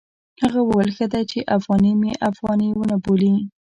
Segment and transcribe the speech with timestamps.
[0.41, 3.35] هغه وویل ښه دی چې افغاني مې افغاني ونه بولي.